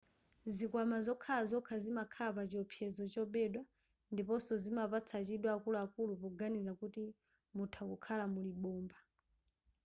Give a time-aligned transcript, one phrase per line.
[0.55, 3.63] zikwama zokhala zokha zimakhala pa chiopsezo chobedwa
[4.13, 7.01] ndiponso zimapatsa chidwi akuluakulu poganiza kuti
[7.55, 8.97] mutha kukhala muli bomba